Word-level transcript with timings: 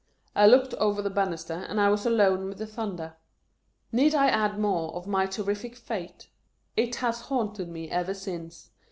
I 0.35 0.47
looked 0.47 0.73
over 0.79 0.99
the 0.99 1.11
bannisters, 1.11 1.63
and 1.69 1.79
I 1.79 1.89
was 1.89 2.07
alone 2.07 2.45
with 2.47 2.57
the 2.57 2.65
thunder. 2.65 3.17
Need 3.91 4.15
I 4.15 4.29
add 4.29 4.57
more 4.57 4.91
of 4.95 5.05
my 5.05 5.27
terrific 5.27 5.75
fate? 5.75 6.27
It 6.75 6.95
HAS 6.95 7.21
haunted 7.21 7.69
me 7.69 7.87
ever 7.91 8.15
since. 8.15 8.71